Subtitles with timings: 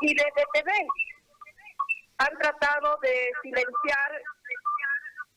[0.00, 0.70] y de DTV.
[2.18, 4.22] Han tratado de silenciar,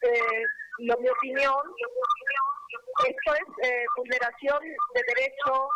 [0.01, 0.43] eh,
[0.79, 1.63] lo, mi opinión,
[3.07, 5.69] esto es eh, vulneración de derecho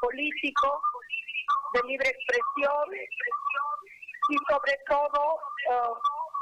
[0.00, 0.82] político,
[1.74, 2.94] de libre expresión
[4.30, 5.94] y sobre todo uh,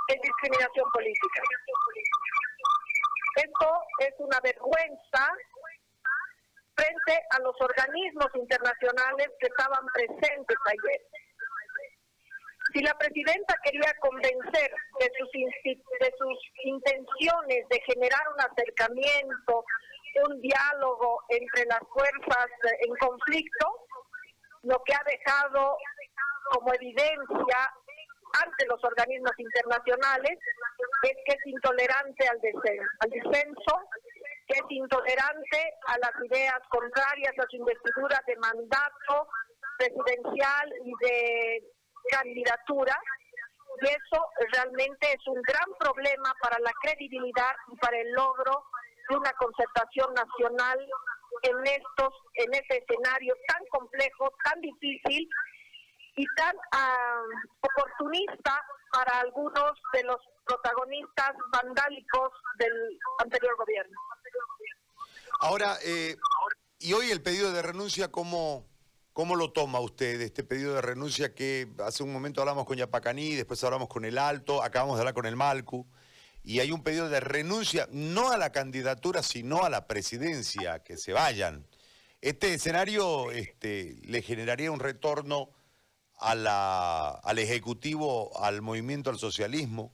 [0.09, 1.43] de discriminación política.
[3.37, 5.29] Esto es una vergüenza
[6.77, 11.01] frente a los organismos internacionales que estaban presentes ayer.
[12.73, 15.31] Si la presidenta quería convencer de sus,
[15.65, 19.65] de sus intenciones de generar un acercamiento,
[20.27, 22.47] un diálogo entre las fuerzas
[22.81, 23.87] en conflicto,
[24.63, 25.77] lo que ha dejado
[26.51, 27.73] como evidencia
[28.41, 30.39] ante los organismos internacionales
[31.03, 33.81] es que es intolerante al descenso, al disenso,
[34.47, 39.29] que es intolerante a las ideas contrarias a su investidura de mandato
[39.79, 41.65] presidencial y de
[42.11, 42.99] candidatura.
[43.81, 48.65] Y eso realmente es un gran problema para la credibilidad y para el logro
[49.09, 50.79] de una concertación nacional
[51.43, 55.29] en estos en este escenario tan complejo, tan difícil
[56.17, 63.99] y tan uh, oportunista para algunos de los protagonistas vandálicos del anterior gobierno.
[65.41, 66.17] Ahora, eh,
[66.79, 68.67] y hoy el pedido de renuncia, ¿cómo,
[69.13, 73.35] ¿cómo lo toma usted, este pedido de renuncia que hace un momento hablamos con Yapacaní,
[73.35, 75.87] después hablamos con el Alto, acabamos de hablar con el Malcu,
[76.45, 80.97] y hay un pedido de renuncia, no a la candidatura, sino a la presidencia, que
[80.97, 81.67] se vayan.
[82.21, 85.51] Este escenario este, le generaría un retorno
[86.19, 89.93] al Ejecutivo, al movimiento al socialismo.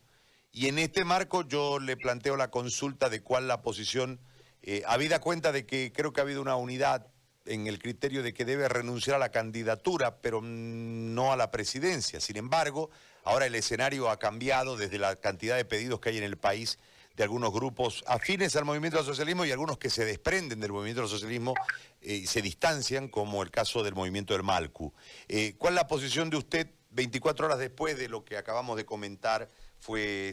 [0.52, 4.20] Y en este marco yo le planteo la consulta de cuál la posición,
[4.62, 7.06] eh, habida cuenta de que creo que ha habido una unidad
[7.48, 12.20] en el criterio de que debe renunciar a la candidatura, pero no a la presidencia.
[12.20, 12.90] Sin embargo,
[13.24, 16.78] ahora el escenario ha cambiado desde la cantidad de pedidos que hay en el país
[17.18, 21.00] de algunos grupos afines al movimiento del socialismo y algunos que se desprenden del movimiento
[21.00, 21.52] del socialismo
[22.00, 24.94] eh, y se distancian, como el caso del movimiento del Malcu.
[25.26, 28.84] Eh, ¿Cuál es la posición de usted 24 horas después de lo que acabamos de
[28.86, 29.50] comentar
[29.80, 30.32] fue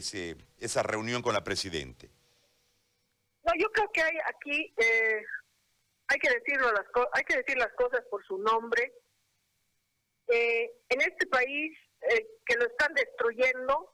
[0.58, 2.08] esa reunión con la Presidente?
[3.44, 5.22] No, yo creo que hay aquí, eh,
[6.08, 8.92] hay, que decirlo las hay que decir las cosas por su nombre.
[10.28, 11.78] en este país
[12.44, 13.92] que lo están destruyendo,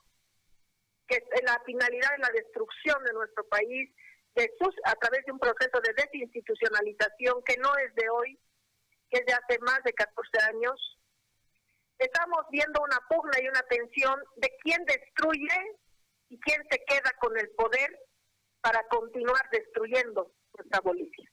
[1.07, 3.91] que la finalidad es la destrucción de nuestro país
[4.35, 4.51] de
[4.85, 8.39] a través de un proceso de desinstitucionalización que no es de hoy,
[9.11, 10.99] que es de hace más de 14 años.
[11.99, 15.77] Estamos viendo una pugna y una tensión de quién destruye
[16.31, 17.99] y quién se queda con el poder
[18.61, 21.32] para continuar destruyendo nuestra Bolivia.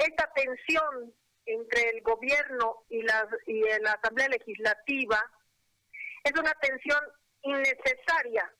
[0.00, 3.28] Esta tensión entre el gobierno y la,
[3.92, 5.22] Asamblea Legislativa
[6.24, 7.00] es una tensión
[7.42, 8.50] innecesaria,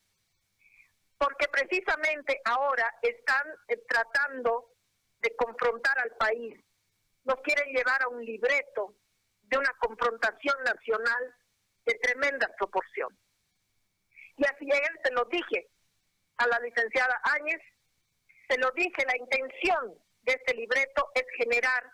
[1.16, 4.74] porque precisamente ahora están eh, tratando
[5.22, 6.62] de confrontar al país,
[7.24, 8.96] nos quieren llevar a un libreto
[9.40, 11.34] de una confrontación nacional
[11.86, 13.18] de tremenda proporción.
[14.36, 15.70] Y así él se lo dije
[16.36, 17.62] a la licenciada Áñez,
[18.46, 19.98] se lo dije, la intención
[20.30, 21.84] este libreto es generar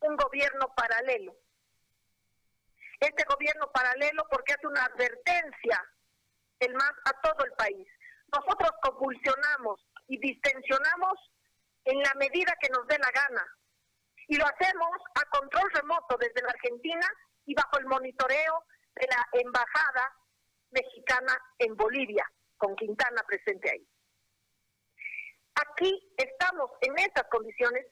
[0.00, 1.34] un gobierno paralelo.
[3.00, 5.84] Este gobierno paralelo porque hace una advertencia
[6.60, 7.86] el más a todo el país.
[8.32, 11.14] Nosotros convulsionamos y distensionamos
[11.84, 13.46] en la medida que nos dé la gana.
[14.28, 17.06] Y lo hacemos a control remoto desde la Argentina
[17.44, 20.16] y bajo el monitoreo de la Embajada
[20.70, 22.24] Mexicana en Bolivia,
[22.56, 23.86] con Quintana presente ahí.
[25.54, 27.86] Aquí estamos en estas condiciones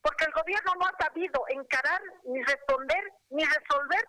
[0.00, 4.04] porque el gobierno no ha sabido encarar ni responder ni resolver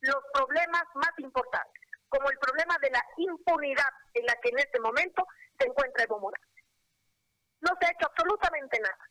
[0.00, 4.78] los problemas más importantes como el problema de la impunidad en la que en este
[4.80, 5.26] momento
[5.58, 6.48] se encuentra Evo Morales.
[7.60, 9.10] No se ha hecho absolutamente nada.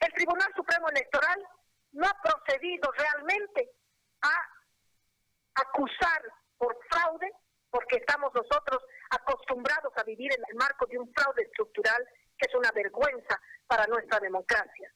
[0.00, 1.48] El Tribunal Supremo Electoral
[1.92, 3.70] no ha procedido realmente
[4.22, 4.34] a
[5.62, 6.22] acusar
[6.58, 7.32] por fraude,
[7.70, 12.06] porque estamos nosotros acostumbrados a vivir en el marco de un fraude estructural
[12.38, 14.92] que es una vergüenza para nuestra democracia.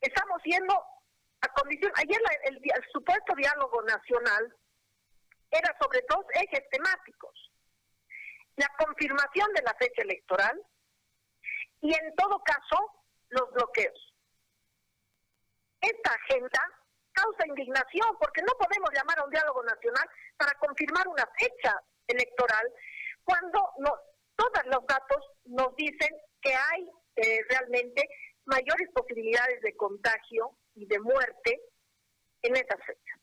[0.00, 0.74] Estamos yendo
[1.40, 2.60] a condición, ayer el
[2.92, 4.54] supuesto diálogo nacional
[5.50, 7.52] era sobre dos ejes temáticos.
[8.56, 10.60] La confirmación de la fecha electoral
[11.80, 14.14] y en todo caso los bloqueos.
[15.80, 16.60] Esta agenda
[17.12, 22.72] causa indignación porque no podemos llamar a un diálogo nacional para confirmar una fecha electoral
[23.26, 23.92] cuando no,
[24.36, 28.08] todos los datos nos dicen que hay eh, realmente
[28.44, 31.60] mayores posibilidades de contagio y de muerte
[32.42, 33.14] en esa fecha.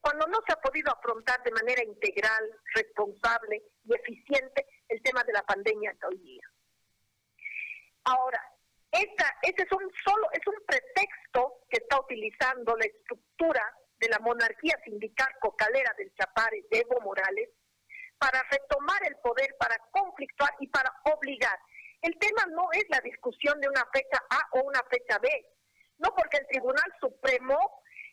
[0.00, 2.44] cuando no se ha podido afrontar de manera integral,
[2.74, 6.42] responsable y eficiente el tema de la pandemia hasta hoy día.
[8.04, 8.40] Ahora,
[8.92, 13.64] esta, ese es un solo, es un pretexto que está utilizando la estructura
[13.96, 17.48] de la monarquía sindical cocalera del Chapare de Evo Morales
[18.18, 21.58] para retomar el poder, para conflictuar y para obligar.
[22.02, 25.28] El tema no es la discusión de una fecha A o una fecha B,
[25.98, 27.58] no porque el Tribunal Supremo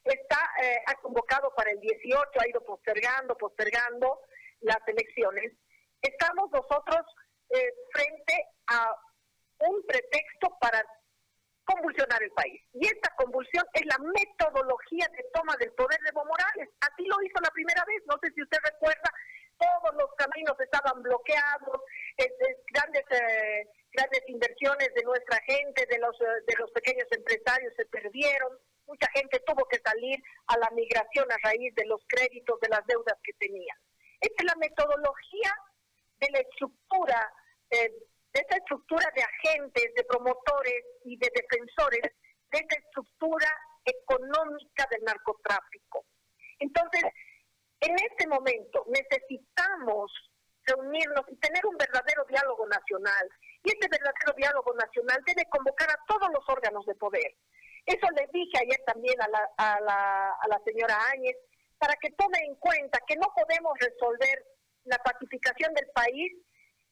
[0.04, 4.20] está eh, ha convocado para el 18, ha ido postergando, postergando
[4.62, 5.54] las elecciones.
[6.02, 7.02] Estamos nosotros
[7.50, 8.96] eh, frente a
[9.60, 10.84] un pretexto para
[11.66, 12.62] convulsionar el país.
[12.74, 16.70] Y esta convulsión es la metodología de toma del poder de Evo Morales.
[16.82, 19.12] Así lo hizo la primera vez, no sé si usted recuerda,
[19.62, 21.82] todos los caminos estaban bloqueados,
[22.74, 28.58] grandes eh, grandes inversiones de nuestra gente, de los de los pequeños empresarios se perdieron,
[28.88, 30.18] mucha gente tuvo que salir
[30.48, 33.78] a la migración a raíz de los créditos de las deudas que tenían.
[34.20, 35.54] Esta es la metodología
[36.20, 37.34] de la estructura
[37.70, 37.92] eh,
[38.34, 42.02] de esta estructura de agentes, de promotores y de defensores
[42.52, 43.50] de esta estructura
[43.84, 46.06] económica del narcotráfico.
[46.60, 47.04] Entonces,
[47.82, 50.12] en este momento necesitamos
[50.66, 53.30] reunirnos y tener un verdadero diálogo nacional.
[53.64, 57.36] Y este verdadero diálogo nacional debe convocar a todos los órganos de poder.
[57.86, 61.36] Eso le dije ayer también a la, a la, señora Áñez,
[61.80, 64.46] para que tome en cuenta que no podemos resolver
[64.86, 66.32] la pacificación del país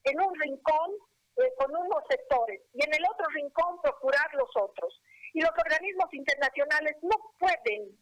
[0.03, 0.91] en un rincón
[1.37, 5.01] eh, con unos sectores y en el otro rincón procurar los otros.
[5.33, 7.95] Y los organismos internacionales no pueden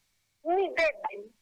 [0.44, 1.36] ni deben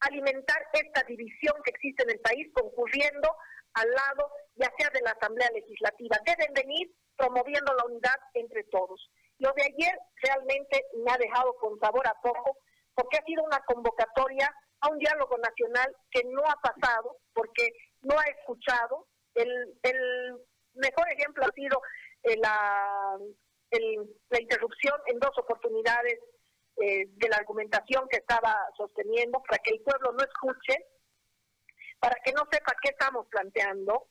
[0.00, 3.28] alimentar esta división que existe en el país concurriendo
[3.74, 6.16] al lado ya sea de la Asamblea Legislativa.
[6.24, 9.10] Deben venir promoviendo la unidad entre todos.
[9.38, 12.58] Lo de ayer realmente me ha dejado con sabor a poco
[12.94, 17.70] porque ha sido una convocatoria a un diálogo nacional que no ha pasado porque
[18.02, 19.06] no ha escuchado.
[19.34, 19.48] El,
[19.82, 20.38] el
[20.74, 21.80] mejor ejemplo ha sido
[22.24, 23.18] eh, la,
[24.30, 26.18] la interrupción en dos oportunidades
[26.80, 30.86] eh, de la argumentación que estaba sosteniendo para que el pueblo no escuche,
[31.98, 34.08] para que no sepa qué estamos planteando.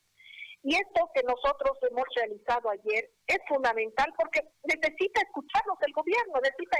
[0.64, 6.78] Y esto que nosotros hemos realizado ayer es fundamental porque necesita escucharnos el gobierno, necesita,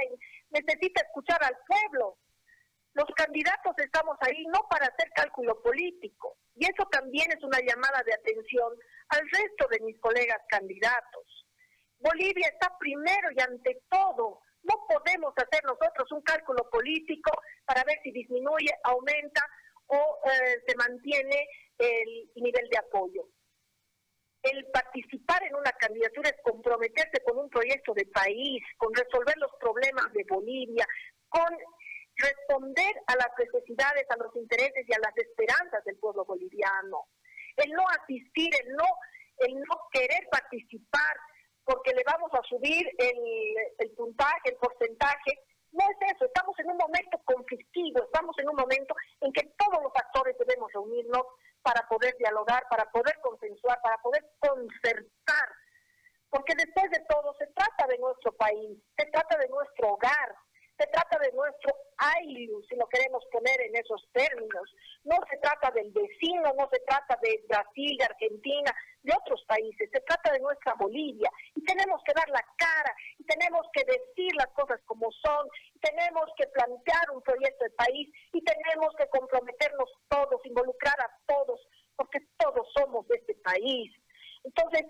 [0.50, 2.18] necesita escuchar al pueblo.
[2.92, 8.02] Los candidatos estamos ahí no para hacer cálculo político, y eso también es una llamada
[8.04, 8.72] de atención
[9.10, 11.46] al resto de mis colegas candidatos.
[12.00, 14.40] Bolivia está primero y ante todo.
[14.68, 17.30] No podemos hacer nosotros un cálculo político
[17.64, 19.42] para ver si disminuye, aumenta
[19.86, 21.48] o eh, se mantiene
[21.78, 23.28] el nivel de apoyo.
[24.42, 29.50] El participar en una candidatura es comprometerse con un proyecto de país, con resolver los
[29.58, 30.86] problemas de Bolivia,
[31.28, 31.48] con
[32.16, 37.08] responder a las necesidades, a los intereses y a las esperanzas del pueblo boliviano.
[37.56, 38.86] El no asistir, el no,
[39.38, 41.16] el no querer participar
[41.68, 45.38] porque le vamos a subir el, el puntaje, el porcentaje,
[45.70, 49.82] no es eso, estamos en un momento conflictivo, estamos en un momento en que todos
[49.82, 51.26] los actores debemos reunirnos
[51.60, 55.48] para poder dialogar, para poder consensuar, para poder concertar,
[56.30, 60.34] porque después de todo se trata de nuestro país, se trata de nuestro hogar,
[60.78, 64.74] se trata de nuestro AILU, si lo queremos poner en esos términos.
[65.04, 69.90] No se trata del vecino, no se trata de Brasil, de Argentina, de otros países.
[69.92, 71.30] Se trata de nuestra Bolivia.
[71.54, 75.78] Y tenemos que dar la cara, y tenemos que decir las cosas como son, y
[75.80, 81.60] tenemos que plantear un proyecto de país, y tenemos que comprometernos todos, involucrar a todos,
[81.96, 83.92] porque todos somos de este país.
[84.44, 84.84] Entonces,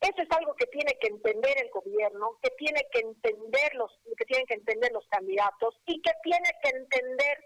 [0.00, 4.24] eso es algo que tiene que entender el gobierno, que tiene que entender los, que
[4.26, 7.44] tienen que entender los candidatos y que tiene que entender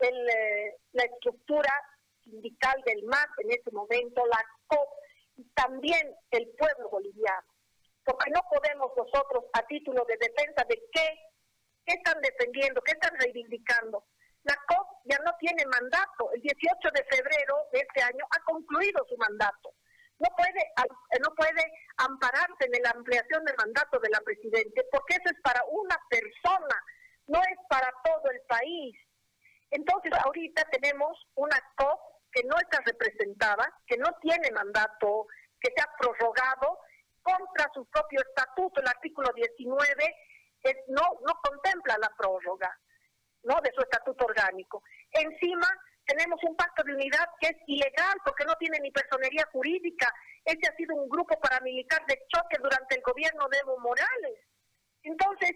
[0.00, 1.72] el, eh, la estructura
[2.24, 4.88] sindical del MAS en este momento, la COP
[5.36, 7.46] y también el pueblo boliviano.
[8.04, 11.18] Porque no podemos nosotros, a título de defensa de qué,
[11.86, 14.04] qué están defendiendo, qué están reivindicando.
[14.42, 16.32] La COP ya no tiene mandato.
[16.32, 19.74] El 18 de febrero de este año ha concluido su mandato
[20.24, 21.64] no puede, eh, no puede
[21.98, 26.76] ampararse en la ampliación del mandato de la Presidenta, porque eso es para una persona,
[27.26, 28.96] no es para todo el país.
[29.70, 32.00] Entonces, ahorita tenemos una COP
[32.32, 35.26] que no está representada, que no tiene mandato,
[35.60, 36.78] que se ha prorrogado
[37.22, 38.80] contra su propio estatuto.
[38.80, 40.16] El artículo 19
[40.88, 42.70] no, no contempla la prórroga
[43.42, 43.60] ¿no?
[43.62, 44.82] de su estatuto orgánico.
[45.12, 45.68] Encima,
[46.06, 50.12] tenemos un pacto de unidad que es ilegal porque no tiene ni personería jurídica.
[50.44, 54.40] Ese ha sido un grupo paramilitar de choque durante el gobierno de Evo Morales.
[55.02, 55.52] Entonces,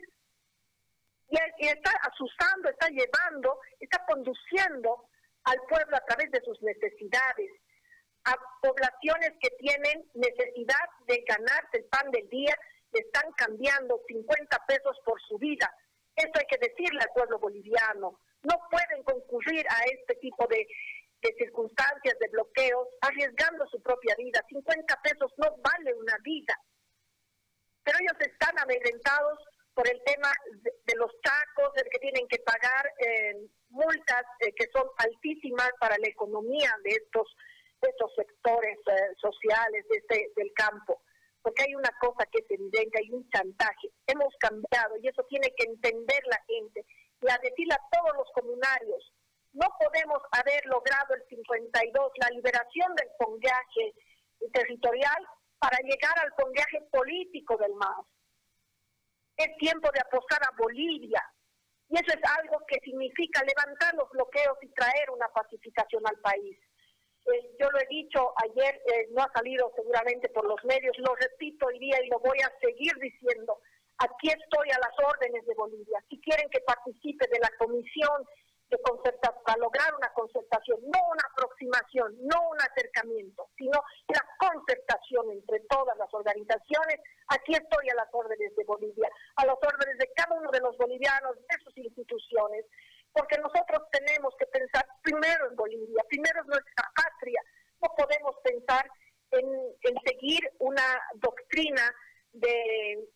[1.29, 5.09] y, está asusando, está llevando, está conduciendo
[5.45, 7.51] al pueblo a través de sus necesidades,
[8.25, 12.57] a poblaciones que tienen necesidad de ganarse el pan del día,
[12.93, 15.71] le están cambiando 50 pesos por su vida.
[16.17, 18.19] Eso hay que decirle al pueblo boliviano.
[18.43, 20.67] No pueden concurrir a este tipo de,
[21.23, 24.45] de circunstancias, de bloqueos, arriesgando su propia vida.
[24.49, 26.55] 50 pesos no vale una vida.
[27.83, 29.39] Pero ellos están amedrentados
[29.75, 30.33] por el tema
[30.87, 35.97] de, los tacos, de que tienen que pagar eh, multas eh, que son altísimas para
[35.99, 37.29] la economía de estos,
[37.81, 41.01] estos sectores eh, sociales de este, del campo.
[41.43, 43.89] Porque hay una cosa que es evidente, hay un chantaje.
[44.07, 46.85] Hemos cambiado y eso tiene que entender la gente
[47.21, 49.13] y a decirle a todos los comunarios,
[49.53, 53.95] no podemos haber logrado el 52, la liberación del fondeaje
[54.53, 55.27] territorial
[55.59, 58.07] para llegar al fondeaje político del MAS.
[59.37, 61.23] Es tiempo de apostar a Bolivia.
[61.89, 66.59] Y eso es algo que significa levantar los bloqueos y traer una pacificación al país.
[67.27, 71.15] Eh, yo lo he dicho ayer, eh, no ha salido seguramente por los medios, lo
[71.15, 73.61] repito hoy día y lo voy a seguir diciendo.
[73.99, 75.99] Aquí estoy a las órdenes de Bolivia.
[76.09, 78.25] Si quieren que participe de la comisión
[78.71, 85.31] de concertación, para lograr una concertación, no una aproximación, no un acercamiento, sino la concertación
[85.33, 87.01] entre todas las organizaciones.
[87.29, 90.77] Aquí estoy a las órdenes de Bolivia, a las órdenes de cada uno de los
[90.77, 92.67] bolivianos, de sus instituciones,
[93.13, 97.43] porque nosotros tenemos que pensar primero en Bolivia, primero en nuestra patria.
[97.81, 98.85] No podemos pensar
[99.31, 99.49] en,
[99.83, 101.83] en seguir una doctrina
[102.33, 103.09] de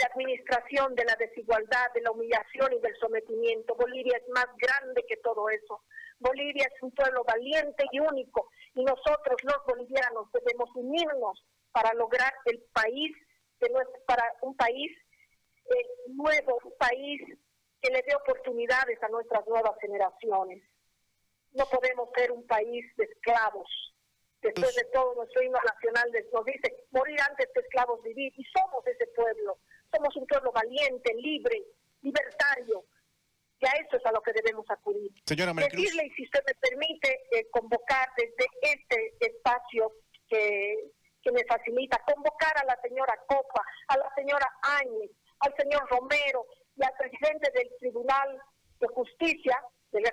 [0.00, 3.74] de administración de la desigualdad, de la humillación y del sometimiento.
[3.74, 5.82] Bolivia es más grande que todo eso.
[6.18, 12.32] Bolivia es un pueblo valiente y único y nosotros los bolivianos debemos unirnos para lograr
[12.46, 13.14] el país,
[13.60, 14.90] de nuestro, para un país
[15.66, 17.20] eh, nuevo, un país
[17.82, 20.62] que le dé oportunidades a nuestras nuevas generaciones.
[21.52, 23.68] No podemos ser un país de esclavos.
[24.40, 28.86] Después de todo, nuestro himno nacional nos dice, morir antes de esclavos vivir, y somos
[28.86, 29.58] ese pueblo
[29.90, 31.62] somos un pueblo valiente, libre,
[32.02, 32.84] libertario.
[33.60, 35.12] Y a eso es a lo que debemos acudir.
[35.26, 39.92] Señora Decirle, y si usted me permite, eh, convocar desde este espacio
[40.28, 40.92] que,
[41.22, 46.46] que me facilita, convocar a la señora Copa, a la señora Áñez, al señor Romero
[46.76, 48.40] y al presidente del Tribunal
[48.80, 50.04] de Justicia, del,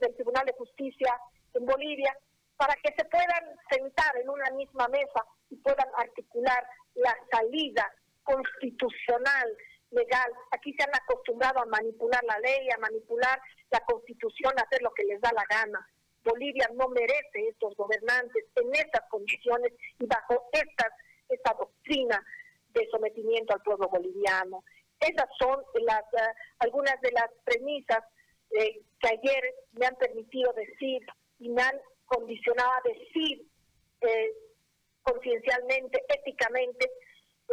[0.00, 1.16] del Tribunal de Justicia
[1.54, 2.16] en Bolivia,
[2.56, 7.86] para que se puedan sentar en una misma mesa y puedan articular la salida
[8.26, 9.48] constitucional,
[9.90, 10.30] legal.
[10.50, 13.40] Aquí se han acostumbrado a manipular la ley, a manipular
[13.70, 15.88] la constitución, a hacer lo que les da la gana.
[16.24, 20.92] Bolivia no merece estos gobernantes en estas condiciones y bajo estas,
[21.28, 22.22] esta doctrina
[22.74, 24.64] de sometimiento al pueblo boliviano.
[24.98, 28.00] Esas son las eh, algunas de las premisas
[28.50, 31.06] eh, que ayer me han permitido decir
[31.38, 33.46] y me han condicionado a decir
[34.00, 34.32] eh,
[35.02, 36.90] conciencialmente, éticamente,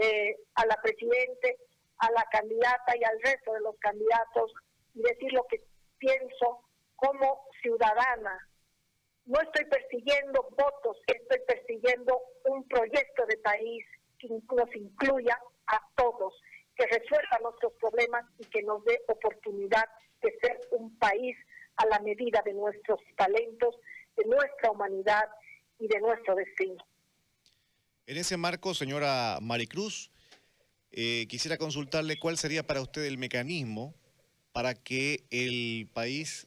[0.02, 1.58] eh, a la presidente,
[1.98, 4.52] a la candidata y al resto de los candidatos
[4.94, 5.62] y decir lo que
[5.98, 6.62] pienso
[6.96, 8.38] como ciudadana.
[9.26, 13.86] No estoy persiguiendo votos, estoy persiguiendo un proyecto de país
[14.20, 16.34] que nos incluya a todos,
[16.76, 19.86] que resuelva nuestros problemas y que nos dé oportunidad
[20.22, 21.38] de ser un país
[21.78, 23.76] a la medida de nuestros talentos,
[24.16, 25.30] de nuestra humanidad
[25.80, 26.84] y de nuestro destino.
[28.06, 30.12] En ese marco, señora Maricruz,
[30.92, 33.96] eh, quisiera consultarle cuál sería para usted el mecanismo
[34.52, 36.46] para que el país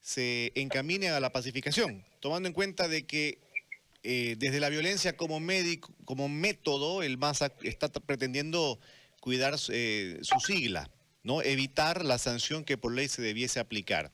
[0.00, 3.38] se encamine a la pacificación, tomando en cuenta de que
[4.04, 8.78] eh, desde la violencia como, médico, como método, el MAS está pretendiendo
[9.18, 10.90] cuidar eh, su sigla,
[11.24, 11.42] ¿no?
[11.42, 14.12] evitar la sanción que por ley se debiese aplicar.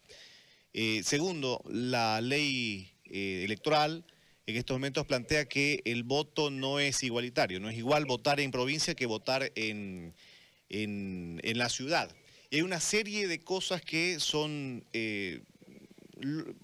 [1.02, 4.02] segundo, la ley electoral
[4.50, 8.50] en estos momentos plantea que el voto no es igualitario, no es igual votar en
[8.50, 10.14] provincia que votar en,
[10.68, 12.14] en, la ciudad.
[12.50, 15.40] Y hay una serie de cosas que son eh,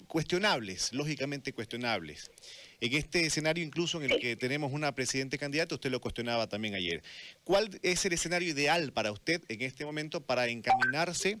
[0.07, 2.31] cuestionables, lógicamente cuestionables.
[2.79, 6.75] En este escenario, incluso en el que tenemos una presidente candidata, usted lo cuestionaba también
[6.75, 7.01] ayer.
[7.43, 11.39] ¿Cuál es el escenario ideal para usted en este momento para encaminarse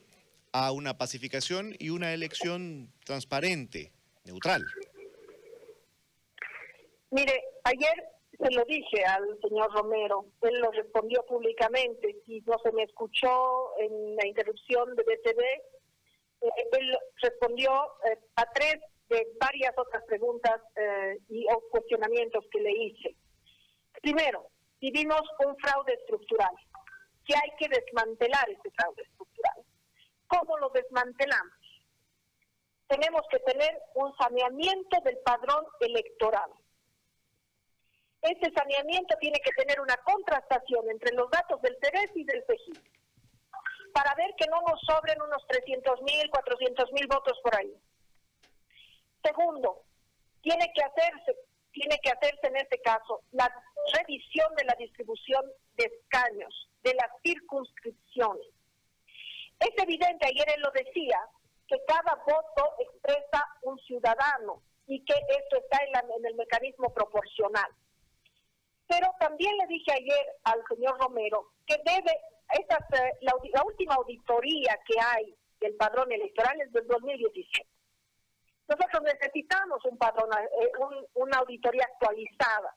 [0.51, 3.91] a una pacificación y una elección transparente,
[4.25, 4.65] neutral?
[7.11, 12.71] Mire, ayer se lo dije al señor Romero, él lo respondió públicamente, si no se
[12.71, 15.41] me escuchó en la interrupción de BTV,
[16.41, 17.71] eh, él respondió
[18.05, 18.77] eh, a tres
[19.09, 23.15] de varias otras preguntas eh, y cuestionamientos que le hice.
[24.01, 24.49] Primero,
[24.79, 26.53] vivimos un fraude estructural,
[27.25, 29.63] que hay que desmantelar ese fraude estructural.
[30.27, 31.53] ¿Cómo lo desmantelamos?
[32.87, 36.51] Tenemos que tener un saneamiento del padrón electoral.
[38.29, 42.73] Este saneamiento tiene que tener una contrastación entre los datos del CERES y del PEGI
[43.93, 47.73] para ver que no nos sobren unos 300 mil, 400 mil votos por ahí.
[49.23, 49.83] Segundo,
[50.41, 51.35] tiene que hacerse,
[51.71, 53.49] tiene que hacerse en este caso la
[53.93, 55.43] revisión de la distribución
[55.77, 58.47] de escaños, de las circunscripciones.
[59.59, 61.19] Es evidente, ayer él lo decía,
[61.67, 67.71] que cada voto expresa un ciudadano y que esto está en el mecanismo proporcional.
[68.87, 72.17] Pero también le dije ayer al señor Romero que debe,
[72.59, 77.67] esta, eh, la, la, última auditoría que hay del padrón electoral es del 2017.
[78.67, 80.71] Nosotros necesitamos un padrón, eh,
[81.15, 82.75] una auditoría actualizada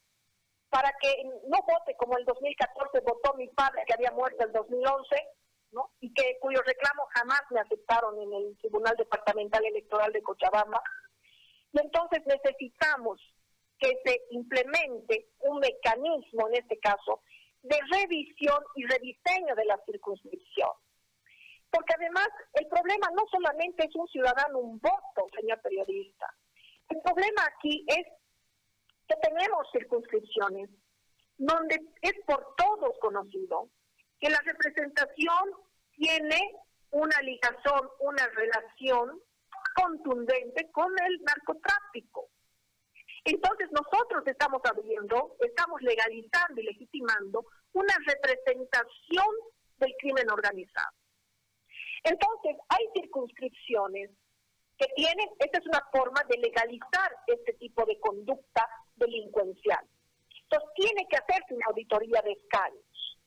[0.70, 5.28] para que no vote como el 2014 votó mi padre que había muerto el 2011,
[5.72, 5.90] ¿no?
[6.00, 10.80] Y que cuyos reclamos jamás me aceptaron en el Tribunal Departamental Electoral de Cochabamba.
[11.72, 13.20] Y entonces necesitamos
[13.80, 17.22] que se implemente un mecanismo, en este caso,
[17.62, 20.70] de revisión y rediseño de la circunscripción.
[21.70, 26.26] Porque además el problema no solamente es un ciudadano, un voto, señor periodista.
[26.88, 28.06] El problema aquí es
[29.08, 30.70] que tenemos circunscripciones
[31.38, 33.70] donde es por todos conocido
[34.18, 35.52] que la representación
[35.92, 36.38] tiene
[36.90, 39.20] una ligación, una relación
[39.74, 42.28] contundente con el narcotráfico.
[43.24, 49.26] Entonces nosotros estamos abriendo, estamos legalizando y legitimando una representación
[49.76, 50.96] del crimen organizado.
[52.04, 54.10] Entonces hay circunscripciones
[54.78, 59.86] que tienen, esta es una forma de legalizar este tipo de conducta delincuencial.
[60.44, 63.18] Entonces tiene que hacerse una auditoría de escaños.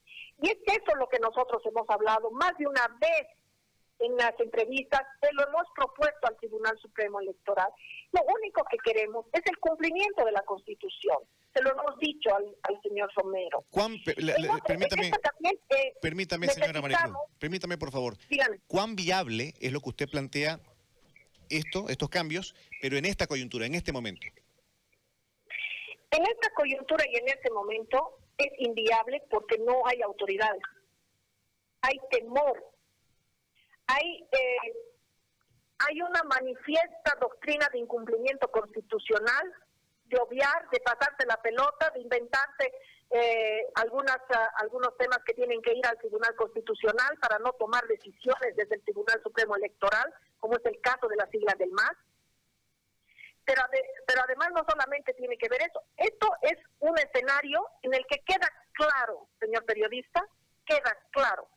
[0.41, 3.27] Y es eso lo que nosotros hemos hablado más de una vez
[3.99, 7.69] en las entrevistas, se lo hemos propuesto al Tribunal Supremo Electoral.
[8.11, 11.17] Lo único que queremos es el cumplimiento de la Constitución.
[11.53, 13.63] Se lo hemos dicho al, señor Romero.
[14.65, 18.15] permítame, eh, permítame señora María permítame por favor.
[18.67, 20.59] ¿Cuán viable es lo que usted plantea
[21.49, 24.25] esto, estos cambios, pero en esta coyuntura, en este momento?
[26.11, 30.61] En esta coyuntura y en este momento es inviable porque no hay autoridades.
[31.81, 32.72] Hay temor
[33.93, 34.73] hay, eh,
[35.79, 39.53] hay una manifiesta doctrina de incumplimiento constitucional,
[40.05, 42.71] de obviar, de pasarse la pelota, de inventarse
[43.09, 47.85] eh, algunas, ah, algunos temas que tienen que ir al Tribunal Constitucional para no tomar
[47.87, 51.95] decisiones desde el Tribunal Supremo Electoral, como es el caso de las siglas del MAS.
[53.45, 53.61] Pero,
[54.07, 58.23] pero además no solamente tiene que ver eso, esto es un escenario en el que
[58.23, 60.25] queda claro, señor periodista,
[60.65, 61.49] queda claro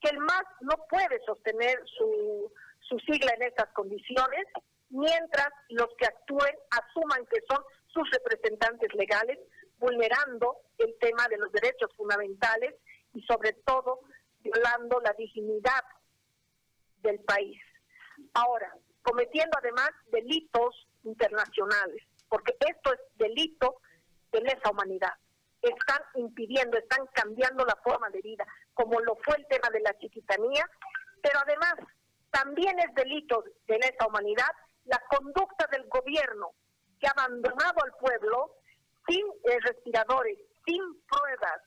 [0.00, 4.46] que el MAS no puede sostener su, su sigla en estas condiciones
[4.90, 9.38] mientras los que actúen asuman que son sus representantes legales,
[9.78, 12.74] vulnerando el tema de los derechos fundamentales
[13.14, 14.00] y sobre todo
[14.40, 15.84] violando la dignidad
[17.02, 17.60] del país.
[18.34, 23.80] Ahora, cometiendo además delitos internacionales, porque esto es delito
[24.32, 25.14] de lesa humanidad
[25.62, 28.46] están impidiendo, están cambiando la forma de vida,
[28.80, 30.64] como lo fue el tema de la chiquitanía,
[31.22, 31.74] pero además
[32.30, 34.48] también es delito de esa humanidad
[34.86, 36.52] la conducta del gobierno
[36.98, 38.56] que ha abandonado al pueblo
[39.06, 41.60] sin eh, respiradores, sin pruebas,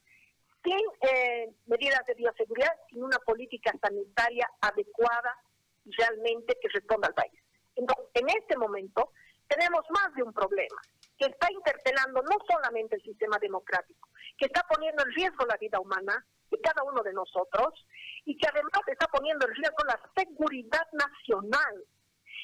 [0.63, 5.37] sin eh, medidas de bioseguridad, sin una política sanitaria adecuada
[5.85, 7.39] y realmente que responda al país.
[7.75, 9.11] Entonces, en este momento
[9.47, 10.81] tenemos más de un problema
[11.19, 15.79] que está interpelando no solamente el sistema democrático, que está poniendo en riesgo la vida
[15.79, 16.25] humana
[16.63, 17.85] cada uno de nosotros
[18.25, 21.83] y que además está poniendo en riesgo la seguridad nacional.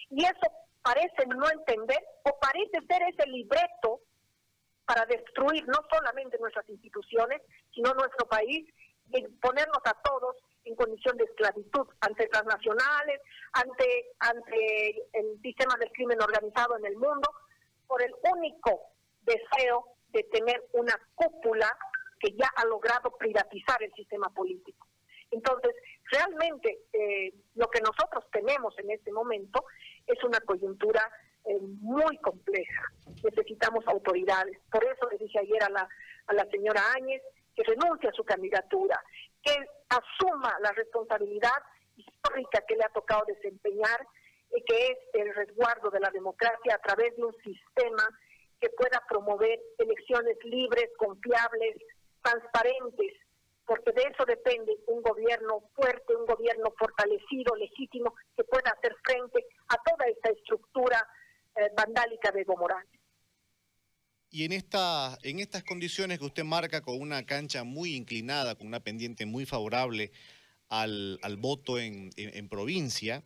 [0.09, 0.47] Y eso
[0.81, 4.01] parece no entender o parece ser ese libreto
[4.85, 7.41] para destruir no solamente nuestras instituciones,
[7.73, 8.67] sino nuestro país
[9.11, 13.21] y ponernos a todos en condición de esclavitud ante transnacionales,
[13.53, 13.85] ante,
[14.19, 17.29] ante el sistema del crimen organizado en el mundo,
[17.87, 21.71] por el único deseo de tener una cúpula
[22.19, 24.87] que ya ha logrado privatizar el sistema político.
[25.31, 25.75] Entonces,
[26.11, 29.63] realmente eh, lo que nosotros tenemos en este momento
[30.07, 31.01] es una coyuntura
[31.45, 32.83] eh, muy compleja.
[33.23, 34.57] Necesitamos autoridades.
[34.71, 35.87] Por eso le dije ayer a la,
[36.27, 37.21] a la señora Áñez
[37.55, 39.01] que renuncie a su candidatura,
[39.43, 39.55] que
[39.89, 41.61] asuma la responsabilidad
[41.95, 43.99] histórica que le ha tocado desempeñar
[44.65, 48.03] que es el resguardo de la democracia a través de un sistema
[48.59, 51.77] que pueda promover elecciones libres, confiables,
[52.21, 53.13] transparentes,
[53.65, 59.45] porque de eso depende un gobierno fuerte, un gobierno fortalecido, legítimo, que pueda hacer frente
[59.67, 61.07] a toda esta estructura
[61.55, 62.99] eh, vandálica de Evo Morales.
[64.31, 68.67] Y en, esta, en estas condiciones que usted marca con una cancha muy inclinada, con
[68.67, 70.11] una pendiente muy favorable
[70.69, 72.11] al, voto en,
[72.47, 73.23] provincia,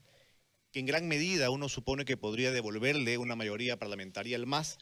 [0.72, 4.78] que en gran medida uno supone que podría devolverle una mayoría parlamentaria al MAS,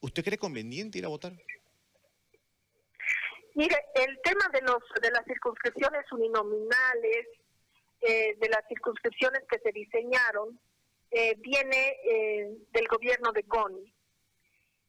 [0.00, 1.34] ¿usted cree conveniente ir a votar?
[3.56, 7.26] Mire, el tema de, los, de las circunscripciones uninominales,
[8.02, 10.60] eh, de las circunscripciones que se diseñaron,
[11.10, 13.94] eh, viene eh, del gobierno de Goni.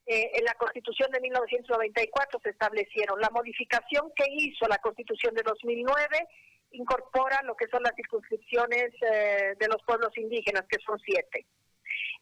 [0.06, 3.22] Eh, en la Constitución de 1994 se establecieron.
[3.22, 6.28] La modificación que hizo la Constitución de 2009
[6.72, 11.46] incorpora lo que son las circunscripciones eh, de los pueblos indígenas, que son siete.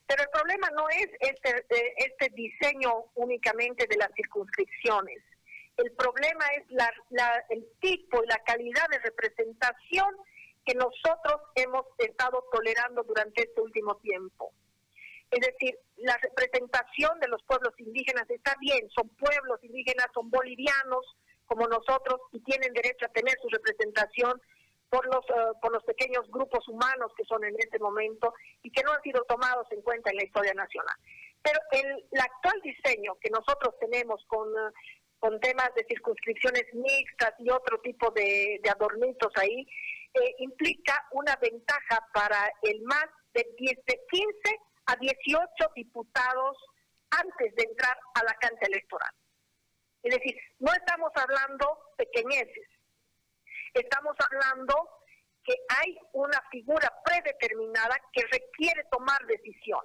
[0.05, 1.65] Pero el problema no es este,
[1.97, 5.23] este diseño únicamente de las circunscripciones.
[5.77, 10.15] El problema es la, el tipo y la calidad de representación
[10.65, 14.51] que nosotros hemos estado tolerando durante este último tiempo.
[15.31, 21.17] Es decir, la representación de los pueblos indígenas está bien, son pueblos indígenas, son bolivianos
[21.45, 24.41] como nosotros y tienen derecho a tener su representación
[24.89, 28.33] por los eh, por los pequeños grupos humanos que son en este momento
[28.63, 30.95] y que no han sido tomados en cuenta en la historia nacional.
[31.41, 34.71] Pero el, actual diseño que nosotros tenemos con, eh,
[35.19, 39.67] con temas de circunscripciones mixtas y otro tipo de, adornitos ahí,
[40.13, 46.57] eh, implica una ventaja para el más de, 10, de 15 a 18 diputados
[47.09, 49.11] antes de entrar a la cancha electoral.
[50.03, 52.67] Es decir, no estamos hablando pequeñeces,
[53.73, 54.89] estamos hablando
[55.43, 59.81] que hay una figura predeterminada que requiere tomar decisión.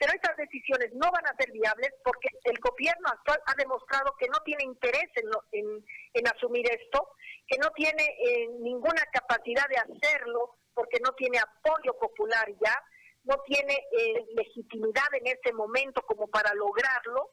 [0.00, 4.28] Pero esas decisiones no van a ser viables porque el gobierno actual ha demostrado que
[4.28, 5.10] no tiene interés
[5.52, 5.84] en,
[6.14, 7.06] en, asumir esto,
[7.46, 12.82] que no tiene eh, ninguna capacidad de hacerlo porque no tiene apoyo popular ya,
[13.24, 17.32] no tiene eh, legitimidad en ese momento como para lograrlo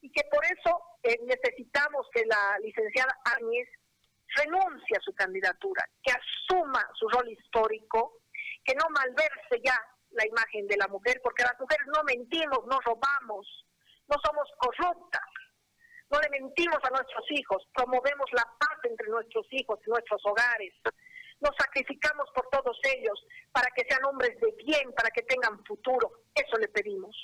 [0.00, 3.68] y que por eso eh, necesitamos que la licenciada Áñez
[4.36, 8.20] renuncie a su candidatura, que asuma su rol histórico,
[8.64, 9.76] que no malverse ya
[10.16, 13.66] la imagen de la mujer, porque las mujeres no mentimos, no robamos,
[14.08, 15.28] no somos corruptas,
[16.10, 20.72] no le mentimos a nuestros hijos, promovemos la paz entre nuestros hijos y nuestros hogares,
[21.40, 26.24] nos sacrificamos por todos ellos para que sean hombres de bien, para que tengan futuro.
[26.34, 27.14] Eso le pedimos.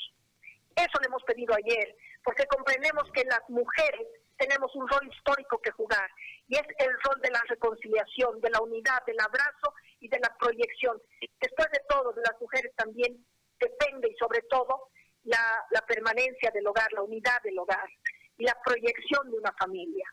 [0.76, 4.06] Eso le hemos pedido ayer, porque comprendemos que las mujeres
[4.38, 6.08] tenemos un rol histórico que jugar
[6.48, 10.36] y es el rol de la reconciliación, de la unidad, del abrazo y de la
[10.38, 11.00] proyección.
[11.40, 13.24] Después de todo, de las mujeres también
[13.58, 14.90] depende y sobre todo
[15.24, 17.88] la, permanencia del hogar, la unidad del hogar
[18.36, 20.06] y la proyección de una familia.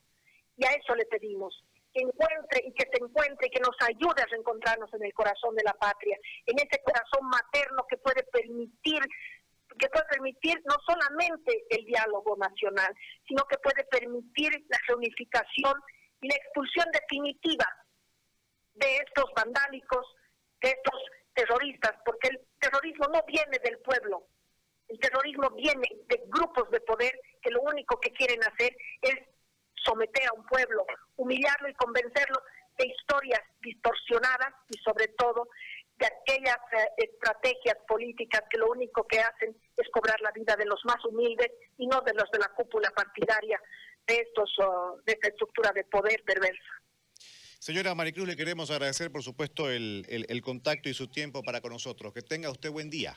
[0.55, 4.21] Y a eso le pedimos que encuentre y que se encuentre y que nos ayude
[4.21, 9.01] a reencontrarnos en el corazón de la patria, en ese corazón materno que puede permitir
[9.79, 12.93] que puede permitir no solamente el diálogo nacional,
[13.27, 15.73] sino que puede permitir la reunificación
[16.21, 17.65] y la expulsión definitiva
[18.79, 20.05] de estos vandálicos,
[20.61, 21.01] de estos
[21.33, 24.23] terroristas, porque el terrorismo no viene del pueblo,
[24.89, 29.15] el terrorismo viene de grupos de poder que lo único que quieren hacer es
[29.75, 32.41] someter a un pueblo, humillarlo y convencerlo
[32.77, 35.47] de historias distorsionadas y sobre todo
[35.97, 40.65] de aquellas eh, estrategias políticas que lo único que hacen es cobrar la vida de
[40.65, 43.61] los más humildes y no de los de la cúpula partidaria
[44.07, 46.81] de estos oh, de esta estructura de poder perversa.
[47.69, 51.71] Señora Maricruz, le queremos agradecer, por supuesto, el, el contacto y su tiempo para con
[51.71, 52.11] nosotros.
[52.11, 53.15] Que tenga usted buen día.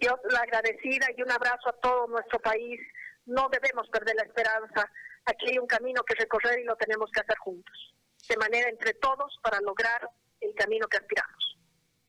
[0.00, 2.80] Yo la agradecida y un abrazo a todo nuestro país
[3.24, 4.90] no debemos perder la esperanza.
[5.26, 7.94] Aquí hay un camino que recorrer y lo tenemos que hacer juntos,
[8.28, 11.56] de manera entre todos para lograr el camino que aspiramos.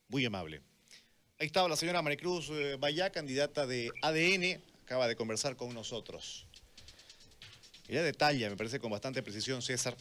[0.07, 0.63] Muy amable.
[1.37, 6.47] Ahí estaba la señora Maricruz eh, Bayá, candidata de ADN, acaba de conversar con nosotros.
[7.87, 9.95] Ella detalla, me parece con bastante precisión, César,